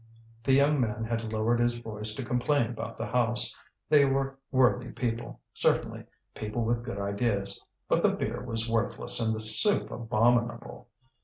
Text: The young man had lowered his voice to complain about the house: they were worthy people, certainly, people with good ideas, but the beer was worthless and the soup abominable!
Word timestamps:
The 0.43 0.53
young 0.53 0.81
man 0.81 1.03
had 1.03 1.31
lowered 1.31 1.59
his 1.59 1.77
voice 1.77 2.15
to 2.15 2.25
complain 2.25 2.71
about 2.71 2.97
the 2.97 3.05
house: 3.05 3.55
they 3.87 4.03
were 4.03 4.39
worthy 4.51 4.89
people, 4.89 5.41
certainly, 5.53 6.05
people 6.33 6.63
with 6.63 6.83
good 6.83 6.97
ideas, 6.97 7.63
but 7.87 8.01
the 8.01 8.09
beer 8.09 8.41
was 8.43 8.67
worthless 8.67 9.19
and 9.23 9.35
the 9.35 9.39
soup 9.41 9.91
abominable! 9.91 10.87